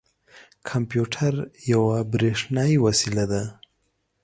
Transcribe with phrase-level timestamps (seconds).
[0.69, 1.33] کمپیوټر
[1.73, 3.43] یوه بریښنايې وسیله ده.